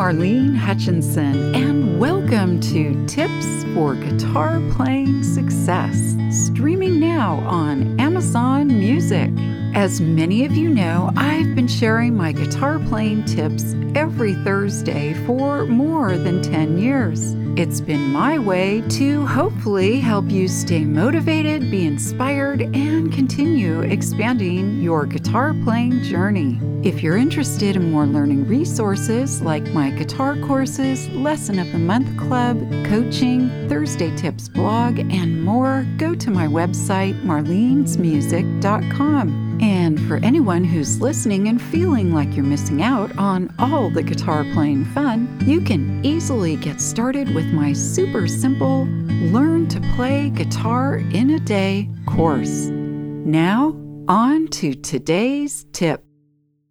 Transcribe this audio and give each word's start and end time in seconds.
Marlene 0.00 0.56
Hutchinson, 0.56 1.54
and 1.54 2.00
welcome 2.00 2.58
to 2.58 3.06
Tips 3.06 3.64
for 3.74 3.94
Guitar 3.94 4.58
Playing 4.70 5.22
Success, 5.22 6.16
streaming 6.30 6.98
now 6.98 7.34
on 7.40 8.00
Amazon 8.00 8.68
Music. 8.68 9.30
As 9.74 10.00
many 10.00 10.44
of 10.44 10.52
you 10.52 10.68
know, 10.68 11.12
I've 11.16 11.54
been 11.54 11.68
sharing 11.68 12.16
my 12.16 12.32
guitar 12.32 12.80
playing 12.80 13.24
tips 13.24 13.76
every 13.94 14.34
Thursday 14.34 15.14
for 15.26 15.64
more 15.64 16.18
than 16.18 16.42
10 16.42 16.76
years. 16.76 17.36
It's 17.56 17.80
been 17.80 18.12
my 18.12 18.36
way 18.36 18.82
to 18.88 19.24
hopefully 19.26 20.00
help 20.00 20.28
you 20.28 20.48
stay 20.48 20.84
motivated, 20.84 21.70
be 21.70 21.86
inspired, 21.86 22.62
and 22.62 23.12
continue 23.12 23.82
expanding 23.82 24.82
your 24.82 25.06
guitar 25.06 25.54
playing 25.62 26.02
journey. 26.02 26.58
If 26.82 27.00
you're 27.00 27.16
interested 27.16 27.76
in 27.76 27.92
more 27.92 28.06
learning 28.06 28.48
resources 28.48 29.40
like 29.40 29.72
my 29.72 29.90
guitar 29.90 30.36
courses, 30.38 31.08
Lesson 31.10 31.60
of 31.60 31.70
the 31.70 31.78
Month 31.78 32.18
Club, 32.18 32.58
coaching, 32.86 33.48
Thursday 33.68 34.12
Tips 34.16 34.48
blog, 34.48 34.98
and 34.98 35.44
more, 35.44 35.86
go 35.96 36.16
to 36.16 36.30
my 36.30 36.48
website, 36.48 37.14
marlenesmusic.com. 37.22 39.49
And 39.60 40.00
for 40.08 40.16
anyone 40.22 40.64
who's 40.64 41.02
listening 41.02 41.48
and 41.48 41.60
feeling 41.60 42.14
like 42.14 42.34
you're 42.34 42.44
missing 42.44 42.82
out 42.82 43.16
on 43.18 43.54
all 43.58 43.90
the 43.90 44.02
guitar 44.02 44.44
playing 44.54 44.86
fun, 44.86 45.38
you 45.46 45.60
can 45.60 46.02
easily 46.04 46.56
get 46.56 46.80
started 46.80 47.34
with 47.34 47.46
my 47.52 47.74
super 47.74 48.26
simple 48.26 48.86
Learn 49.30 49.68
to 49.68 49.80
Play 49.94 50.30
Guitar 50.30 50.96
in 51.12 51.30
a 51.30 51.38
Day 51.38 51.90
course. 52.06 52.68
Now, 52.68 53.76
on 54.08 54.48
to 54.48 54.74
today's 54.74 55.66
tip. 55.72 56.04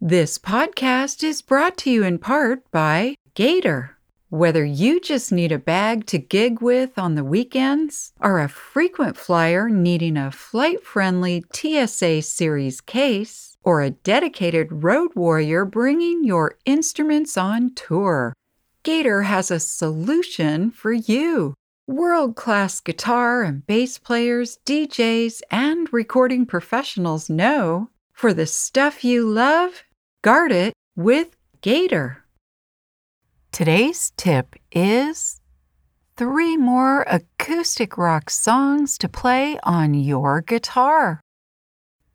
This 0.00 0.38
podcast 0.38 1.24
is 1.24 1.42
brought 1.42 1.76
to 1.78 1.90
you 1.90 2.04
in 2.04 2.18
part 2.18 2.70
by 2.70 3.16
Gator. 3.34 3.95
Whether 4.36 4.66
you 4.66 5.00
just 5.00 5.32
need 5.32 5.50
a 5.50 5.58
bag 5.58 6.04
to 6.08 6.18
gig 6.18 6.60
with 6.60 6.98
on 6.98 7.14
the 7.14 7.24
weekends, 7.24 8.12
are 8.20 8.38
a 8.38 8.50
frequent 8.50 9.16
flyer 9.16 9.70
needing 9.70 10.18
a 10.18 10.30
flight 10.30 10.84
friendly 10.84 11.42
TSA 11.54 12.20
Series 12.20 12.82
case, 12.82 13.56
or 13.62 13.80
a 13.80 13.92
dedicated 13.92 14.84
road 14.84 15.12
warrior 15.14 15.64
bringing 15.64 16.22
your 16.22 16.58
instruments 16.66 17.38
on 17.38 17.72
tour, 17.74 18.34
Gator 18.82 19.22
has 19.22 19.50
a 19.50 19.58
solution 19.58 20.70
for 20.70 20.92
you. 20.92 21.54
World 21.86 22.36
class 22.36 22.78
guitar 22.80 23.42
and 23.42 23.66
bass 23.66 23.96
players, 23.96 24.58
DJs, 24.66 25.40
and 25.50 25.90
recording 25.94 26.44
professionals 26.44 27.30
know 27.30 27.88
for 28.12 28.34
the 28.34 28.46
stuff 28.46 29.02
you 29.02 29.26
love, 29.26 29.84
guard 30.20 30.52
it 30.52 30.74
with 30.94 31.34
Gator. 31.62 32.25
Today's 33.56 34.12
tip 34.18 34.54
is 34.70 35.40
three 36.14 36.58
more 36.58 37.06
acoustic 37.08 37.96
rock 37.96 38.28
songs 38.28 38.98
to 38.98 39.08
play 39.08 39.58
on 39.62 39.94
your 39.94 40.42
guitar. 40.42 41.22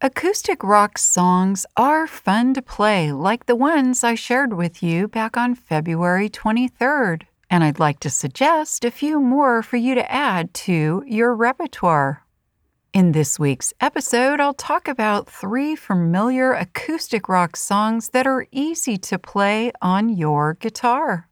Acoustic 0.00 0.64
rock 0.64 0.98
songs 0.98 1.64
are 1.76 2.08
fun 2.08 2.54
to 2.54 2.60
play, 2.60 3.12
like 3.12 3.46
the 3.46 3.54
ones 3.54 4.02
I 4.02 4.16
shared 4.16 4.54
with 4.54 4.82
you 4.82 5.06
back 5.06 5.36
on 5.36 5.54
February 5.54 6.28
23rd, 6.28 7.22
and 7.48 7.62
I'd 7.62 7.78
like 7.78 8.00
to 8.00 8.10
suggest 8.10 8.84
a 8.84 8.90
few 8.90 9.20
more 9.20 9.62
for 9.62 9.76
you 9.76 9.94
to 9.94 10.10
add 10.10 10.52
to 10.66 11.04
your 11.06 11.36
repertoire. 11.36 12.24
In 12.94 13.12
this 13.12 13.38
week's 13.38 13.74
episode, 13.80 14.40
I'll 14.40 14.54
talk 14.54 14.88
about 14.88 15.28
three 15.28 15.76
familiar 15.76 16.54
acoustic 16.54 17.28
rock 17.28 17.54
songs 17.54 18.08
that 18.10 18.26
are 18.26 18.46
easy 18.50 18.96
to 18.96 19.18
play 19.18 19.70
on 19.82 20.08
your 20.08 20.54
guitar. 20.54 21.28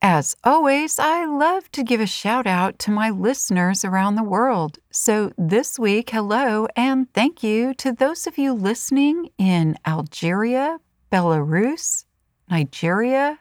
As 0.00 0.36
always, 0.44 1.00
I 1.00 1.24
love 1.24 1.70
to 1.72 1.82
give 1.82 2.00
a 2.00 2.06
shout 2.06 2.46
out 2.46 2.78
to 2.80 2.92
my 2.92 3.10
listeners 3.10 3.84
around 3.84 4.14
the 4.14 4.22
world. 4.22 4.78
So 4.92 5.32
this 5.36 5.80
week, 5.80 6.10
hello 6.10 6.68
and 6.76 7.12
thank 7.12 7.42
you 7.42 7.74
to 7.74 7.90
those 7.90 8.28
of 8.28 8.38
you 8.38 8.52
listening 8.52 9.30
in 9.36 9.76
Algeria, 9.84 10.78
Belarus, 11.10 12.04
Nigeria, 12.48 13.40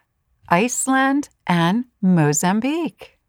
Iceland, 0.50 1.30
and 1.46 1.86
Mozambique. 2.02 3.20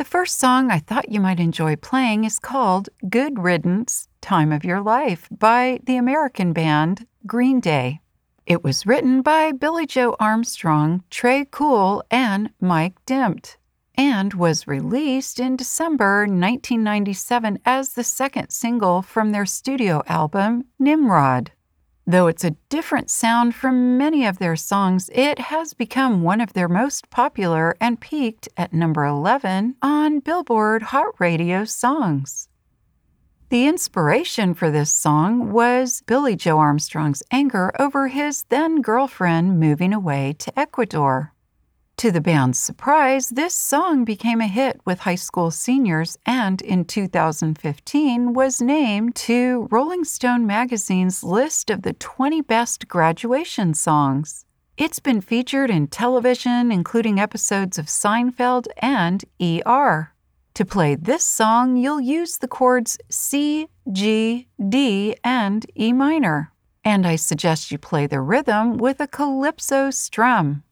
The 0.00 0.06
first 0.06 0.38
song 0.38 0.70
I 0.70 0.78
thought 0.78 1.12
you 1.12 1.20
might 1.20 1.38
enjoy 1.38 1.76
playing 1.76 2.24
is 2.24 2.38
called 2.38 2.88
Good 3.10 3.38
Riddance 3.38 4.08
Time 4.22 4.50
of 4.50 4.64
Your 4.64 4.80
Life 4.80 5.28
by 5.30 5.78
the 5.84 5.98
American 5.98 6.54
band 6.54 7.06
Green 7.26 7.60
Day. 7.60 8.00
It 8.46 8.64
was 8.64 8.86
written 8.86 9.20
by 9.20 9.52
Billie 9.52 9.84
Joe 9.84 10.16
Armstrong, 10.18 11.04
Tré 11.10 11.44
Cool, 11.50 12.02
and 12.10 12.48
Mike 12.62 12.94
Dirnt, 13.04 13.58
and 13.94 14.32
was 14.32 14.66
released 14.66 15.38
in 15.38 15.54
December 15.54 16.20
1997 16.20 17.58
as 17.66 17.92
the 17.92 18.02
second 18.02 18.48
single 18.48 19.02
from 19.02 19.32
their 19.32 19.44
studio 19.44 20.02
album, 20.06 20.64
Nimrod. 20.78 21.52
Though 22.10 22.26
it's 22.26 22.42
a 22.42 22.56
different 22.70 23.08
sound 23.08 23.54
from 23.54 23.96
many 23.96 24.26
of 24.26 24.38
their 24.38 24.56
songs, 24.56 25.10
it 25.12 25.38
has 25.38 25.74
become 25.74 26.22
one 26.22 26.40
of 26.40 26.54
their 26.54 26.66
most 26.66 27.08
popular 27.08 27.76
and 27.80 28.00
peaked 28.00 28.48
at 28.56 28.72
number 28.72 29.04
11 29.04 29.76
on 29.80 30.18
Billboard 30.18 30.82
Hot 30.82 31.14
Radio 31.20 31.64
Songs. 31.64 32.48
The 33.50 33.68
inspiration 33.68 34.54
for 34.54 34.72
this 34.72 34.92
song 34.92 35.52
was 35.52 36.02
Billie 36.04 36.34
Joe 36.34 36.58
Armstrong's 36.58 37.22
anger 37.30 37.70
over 37.78 38.08
his 38.08 38.42
then 38.48 38.82
girlfriend 38.82 39.60
moving 39.60 39.92
away 39.92 40.34
to 40.40 40.58
Ecuador. 40.58 41.32
To 42.00 42.10
the 42.10 42.22
band's 42.22 42.58
surprise, 42.58 43.28
this 43.28 43.52
song 43.52 44.06
became 44.06 44.40
a 44.40 44.46
hit 44.46 44.80
with 44.86 45.00
high 45.00 45.16
school 45.16 45.50
seniors 45.50 46.16
and 46.24 46.62
in 46.62 46.86
2015 46.86 48.32
was 48.32 48.62
named 48.62 49.14
to 49.16 49.68
Rolling 49.70 50.04
Stone 50.04 50.46
magazine's 50.46 51.22
list 51.22 51.68
of 51.68 51.82
the 51.82 51.92
20 51.92 52.40
best 52.40 52.88
graduation 52.88 53.74
songs. 53.74 54.46
It's 54.78 54.98
been 54.98 55.20
featured 55.20 55.68
in 55.68 55.88
television, 55.88 56.72
including 56.72 57.20
episodes 57.20 57.76
of 57.76 57.84
Seinfeld 57.84 58.68
and 58.78 59.22
ER. 59.38 60.14
To 60.54 60.64
play 60.64 60.94
this 60.94 61.26
song, 61.26 61.76
you'll 61.76 62.00
use 62.00 62.38
the 62.38 62.48
chords 62.48 62.96
C, 63.10 63.68
G, 63.92 64.48
D, 64.70 65.16
and 65.22 65.66
E 65.78 65.92
minor. 65.92 66.50
And 66.82 67.06
I 67.06 67.16
suggest 67.16 67.70
you 67.70 67.76
play 67.76 68.06
the 68.06 68.22
rhythm 68.22 68.78
with 68.78 69.00
a 69.00 69.06
calypso 69.06 69.90
strum. 69.90 70.62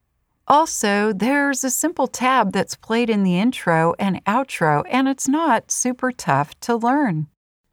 Also, 0.49 1.13
there's 1.13 1.63
a 1.63 1.71
simple 1.71 2.07
tab 2.07 2.53
that's 2.53 2.75
played 2.75 3.11
in 3.11 3.23
the 3.23 3.39
intro 3.39 3.95
and 3.99 4.25
outro, 4.25 4.83
and 4.89 5.07
it's 5.07 5.29
not 5.29 5.71
super 5.71 6.11
tough 6.11 6.59
to 6.61 6.75
learn. 6.75 7.27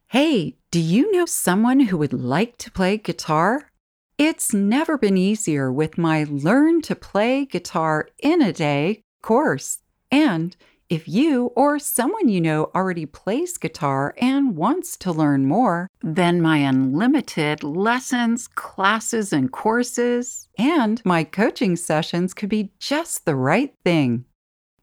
Hey, 0.08 0.56
do 0.70 0.78
you 0.78 1.10
know 1.10 1.24
someone 1.24 1.80
who 1.80 1.96
would 1.96 2.12
like 2.12 2.58
to 2.58 2.70
play 2.70 2.98
guitar? 2.98 3.72
It's 4.18 4.52
never 4.52 4.98
been 4.98 5.16
easier 5.16 5.72
with 5.72 5.96
my 5.96 6.24
Learn 6.24 6.82
to 6.82 6.94
Play 6.94 7.46
Guitar 7.46 8.08
in 8.18 8.42
a 8.42 8.52
Day 8.52 9.02
course. 9.22 9.78
And 10.10 10.54
if 10.88 11.08
you 11.08 11.46
or 11.56 11.78
someone 11.78 12.28
you 12.28 12.40
know 12.40 12.70
already 12.74 13.06
plays 13.06 13.58
guitar 13.58 14.14
and 14.18 14.56
wants 14.56 14.96
to 14.98 15.10
learn 15.10 15.46
more, 15.46 15.90
then 16.00 16.40
my 16.40 16.58
unlimited 16.58 17.64
lessons, 17.64 18.46
classes, 18.46 19.32
and 19.32 19.50
courses, 19.50 20.46
and 20.56 21.02
my 21.04 21.24
coaching 21.24 21.74
sessions 21.74 22.32
could 22.32 22.48
be 22.48 22.70
just 22.78 23.24
the 23.24 23.34
right 23.34 23.74
thing. 23.84 24.26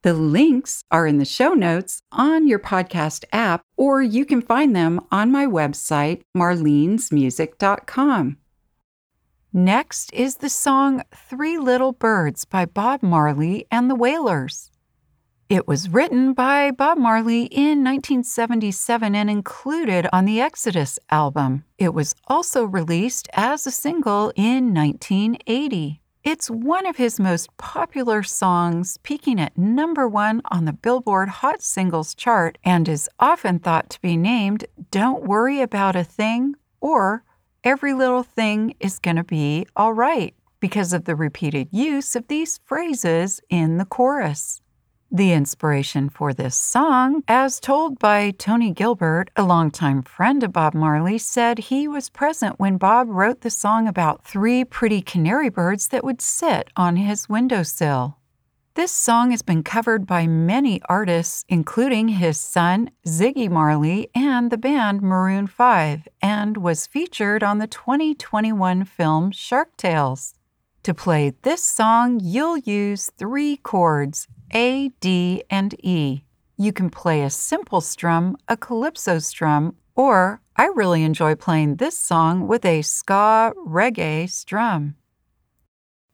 The 0.01 0.13
links 0.13 0.83
are 0.91 1.07
in 1.07 1.19
the 1.19 1.25
show 1.25 1.53
notes 1.53 2.01
on 2.11 2.49
your 2.49 2.59
podcast 2.59 3.23
app, 3.31 3.61
or 3.77 4.01
you 4.01 4.25
can 4.25 4.41
find 4.41 4.75
them 4.75 4.99
on 5.09 5.31
my 5.31 5.45
website, 5.45 6.23
marlenesmusic.com. 6.35 8.37
Next 9.53 10.13
is 10.13 10.37
the 10.37 10.49
song 10.49 11.03
Three 11.15 11.57
Little 11.57 11.93
Birds 11.93 12.43
by 12.43 12.65
Bob 12.65 13.01
Marley 13.01 13.65
and 13.71 13.89
the 13.89 13.95
Wailers. 13.95 14.72
It 15.49 15.67
was 15.67 15.89
written 15.89 16.33
by 16.33 16.71
Bob 16.71 16.97
Marley 16.97 17.43
in 17.43 17.83
1977 17.83 19.13
and 19.13 19.29
included 19.29 20.07
on 20.13 20.25
the 20.25 20.39
Exodus 20.39 20.97
album. 21.09 21.65
It 21.77 21.93
was 21.93 22.15
also 22.27 22.63
released 22.63 23.27
as 23.33 23.67
a 23.67 23.71
single 23.71 24.31
in 24.35 24.73
1980. 24.73 26.01
It's 26.23 26.49
one 26.49 26.85
of 26.85 26.95
his 26.95 27.19
most 27.19 27.55
popular 27.57 28.23
songs, 28.23 28.97
peaking 29.03 29.39
at 29.41 29.57
number 29.57 30.07
one 30.07 30.41
on 30.49 30.63
the 30.63 30.71
Billboard 30.71 31.27
Hot 31.27 31.61
Singles 31.61 32.15
chart, 32.15 32.57
and 32.63 32.87
is 32.87 33.09
often 33.19 33.59
thought 33.59 33.89
to 33.89 34.01
be 34.01 34.15
named 34.15 34.65
Don't 34.89 35.25
Worry 35.25 35.59
About 35.59 35.97
a 35.97 36.05
Thing 36.05 36.55
or 36.79 37.25
Every 37.65 37.93
Little 37.93 38.23
Thing 38.23 38.75
is 38.79 38.99
Gonna 38.99 39.25
Be 39.25 39.67
Alright 39.77 40.35
because 40.61 40.93
of 40.93 41.03
the 41.03 41.15
repeated 41.15 41.67
use 41.71 42.15
of 42.15 42.29
these 42.29 42.61
phrases 42.65 43.41
in 43.49 43.77
the 43.77 43.85
chorus. 43.85 44.61
The 45.15 45.31
inspiration 45.31 46.09
for 46.09 46.33
this 46.33 46.55
song, 46.55 47.21
as 47.27 47.59
told 47.59 47.99
by 47.99 48.31
Tony 48.31 48.71
Gilbert, 48.71 49.29
a 49.35 49.43
longtime 49.43 50.01
friend 50.01 50.41
of 50.41 50.53
Bob 50.53 50.73
Marley, 50.73 51.19
said 51.19 51.59
he 51.59 51.87
was 51.87 52.09
present 52.09 52.59
when 52.59 52.77
Bob 52.77 53.09
wrote 53.09 53.41
the 53.41 53.51
song 53.51 53.87
about 53.87 54.25
three 54.25 54.65
pretty 54.65 55.03
canary 55.03 55.49
birds 55.49 55.89
that 55.89 56.03
would 56.03 56.19
sit 56.19 56.71
on 56.75 56.95
his 56.95 57.29
windowsill. 57.29 58.17
This 58.73 58.91
song 58.91 59.29
has 59.29 59.43
been 59.43 59.61
covered 59.61 60.07
by 60.07 60.25
many 60.25 60.81
artists, 60.89 61.45
including 61.47 62.07
his 62.07 62.39
son, 62.39 62.89
Ziggy 63.05 63.51
Marley, 63.51 64.09
and 64.15 64.49
the 64.49 64.57
band 64.57 65.03
Maroon 65.03 65.45
5, 65.45 66.07
and 66.23 66.57
was 66.57 66.87
featured 66.87 67.43
on 67.43 67.59
the 67.59 67.67
2021 67.67 68.83
film 68.85 69.29
Shark 69.29 69.77
Tales. 69.77 70.33
To 70.81 70.93
play 70.95 71.33
this 71.43 71.63
song, 71.63 72.19
you'll 72.19 72.57
use 72.57 73.11
three 73.15 73.57
chords 73.57 74.27
A, 74.53 74.89
D, 74.99 75.43
and 75.49 75.73
E. 75.83 76.25
You 76.57 76.71
can 76.71 76.91
play 76.91 77.23
a 77.23 77.29
simple 77.31 77.81
strum, 77.81 78.37
a 78.47 78.55
calypso 78.55 79.17
strum, 79.17 79.75
or 79.95 80.41
I 80.55 80.65
really 80.75 81.03
enjoy 81.03 81.33
playing 81.33 81.77
this 81.77 81.97
song 81.97 82.47
with 82.47 82.63
a 82.63 82.83
ska 82.83 83.53
reggae 83.65 84.29
strum. 84.29 84.95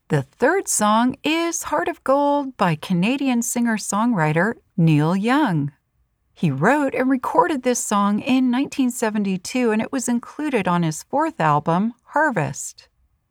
The 0.08 0.22
third 0.22 0.70
song 0.70 1.18
is 1.22 1.64
Heart 1.64 1.90
of 1.90 2.04
Gold 2.06 2.56
by 2.56 2.76
Canadian 2.76 3.42
singer 3.42 3.76
songwriter 3.76 4.54
Neil 4.78 5.16
Young. 5.16 5.74
He 6.34 6.50
wrote 6.50 6.96
and 6.96 7.10
recorded 7.10 7.64
this 7.64 7.80
song 7.80 8.20
in 8.20 8.50
1972 8.50 9.72
and 9.72 9.82
it 9.82 9.92
was 9.92 10.08
included 10.08 10.66
on 10.66 10.84
his 10.84 11.04
fourth 11.04 11.42
album, 11.42 11.94
Harvest. 12.06 12.88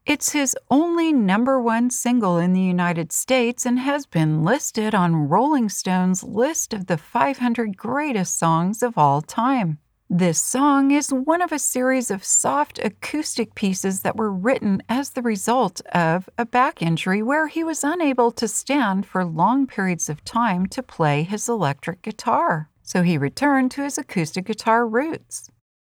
It's 0.08 0.32
his 0.32 0.56
only 0.70 1.12
number 1.12 1.60
one 1.60 1.90
single 1.90 2.38
in 2.38 2.55
the 2.55 2.62
United 2.62 3.12
States 3.12 3.66
and 3.66 3.78
has 3.78 4.06
been 4.06 4.43
listed 4.43 4.94
on 4.94 5.28
Rolling 5.28 5.69
Stone's 5.69 6.25
list 6.25 6.72
of 6.72 6.87
the 6.87 6.96
500 6.96 7.76
greatest 7.76 8.38
songs 8.38 8.82
of 8.82 8.96
all 8.96 9.20
time. 9.20 9.81
This 10.08 10.40
song 10.40 10.93
is 10.93 11.12
one 11.12 11.43
of 11.43 11.52
a 11.52 11.58
series 11.58 12.10
of 12.10 12.25
soft 12.25 12.78
acoustic 12.78 13.55
pieces 13.55 14.00
that 14.00 14.16
were 14.16 14.32
written 14.32 14.82
as 14.88 15.10
the 15.10 15.20
result 15.20 15.82
of 15.93 16.31
a 16.38 16.46
back 16.46 16.81
injury 16.81 17.22
where 17.22 17.49
he 17.49 17.62
was 17.62 17.84
unable 17.84 18.31
to 18.31 18.49
stand 18.49 19.05
for 19.05 19.26
long 19.26 19.66
periods 19.66 20.08
of 20.08 20.25
time 20.25 20.64
to 20.69 20.82
play 20.82 21.22
his 21.22 21.50
electric 21.50 22.00
guitar. 22.00 22.70
So 22.82 23.02
he 23.02 23.19
returned 23.19 23.72
to 23.72 23.82
his 23.82 23.99
acoustic 23.99 24.46
guitar 24.46 24.88
roots. 24.88 25.50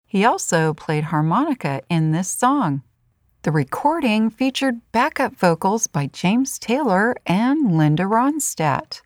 He 0.06 0.25
also 0.25 0.72
played 0.72 1.02
harmonica 1.02 1.82
in 1.90 2.12
this 2.12 2.28
song. 2.28 2.84
The 3.44 3.52
recording 3.52 4.31
featured 4.31 4.81
backup 4.91 5.37
vocals 5.37 5.87
by 5.87 6.06
James 6.06 6.58
Taylor 6.58 7.14
and 7.26 7.76
Linda 7.76 8.05
Ronstadt. 8.05 9.02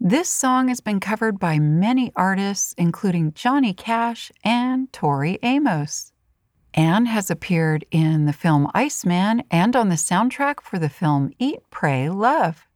This 0.00 0.28
song 0.28 0.66
has 0.66 0.80
been 0.80 0.98
covered 0.98 1.38
by 1.38 1.60
many 1.60 2.10
artists, 2.16 2.74
including 2.76 3.32
Johnny 3.32 3.72
Cash 3.72 4.32
and 4.42 4.92
Tori 4.92 5.38
Amos, 5.44 6.10
and 6.74 7.06
has 7.06 7.30
appeared 7.30 7.84
in 7.92 8.26
the 8.26 8.32
film 8.32 8.68
Iceman 8.74 9.44
and 9.52 9.76
on 9.76 9.88
the 9.88 9.94
soundtrack 9.94 10.60
for 10.62 10.80
the 10.80 10.88
film 10.88 11.30
Eat, 11.38 11.60
Pray, 11.70 12.08
Love. 12.08 12.66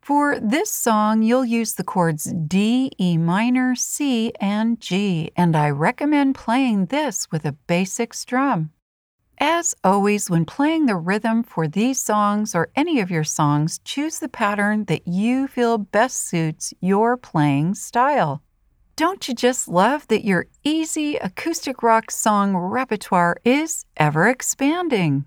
For 0.00 0.40
this 0.40 0.70
song, 0.70 1.22
you'll 1.24 1.44
use 1.44 1.74
the 1.74 1.84
chords 1.84 2.32
D, 2.32 2.90
E 2.98 3.18
minor, 3.18 3.74
C, 3.74 4.32
and 4.40 4.80
G, 4.80 5.30
and 5.36 5.54
I 5.54 5.68
recommend 5.68 6.36
playing 6.36 6.86
this 6.86 7.30
with 7.30 7.44
a 7.44 7.52
basic 7.52 8.14
strum. 8.14 8.70
As 9.38 9.74
always, 9.84 10.30
when 10.30 10.46
playing 10.46 10.86
the 10.86 10.96
rhythm 10.96 11.42
for 11.42 11.68
these 11.68 12.00
songs 12.00 12.54
or 12.54 12.70
any 12.74 13.00
of 13.00 13.10
your 13.10 13.24
songs, 13.24 13.80
choose 13.84 14.18
the 14.18 14.30
pattern 14.30 14.86
that 14.86 15.06
you 15.06 15.46
feel 15.46 15.76
best 15.76 16.26
suits 16.26 16.72
your 16.80 17.18
playing 17.18 17.74
style. 17.74 18.42
Don't 18.96 19.28
you 19.28 19.34
just 19.34 19.68
love 19.68 20.08
that 20.08 20.24
your 20.24 20.46
easy 20.64 21.16
acoustic 21.16 21.82
rock 21.82 22.10
song 22.10 22.56
repertoire 22.56 23.36
is 23.44 23.84
ever 23.98 24.26
expanding? 24.26 25.26